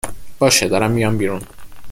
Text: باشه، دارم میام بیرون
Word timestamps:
باشه، 0.39 0.67
دارم 0.69 0.91
میام 0.91 1.17
بیرون 1.17 1.41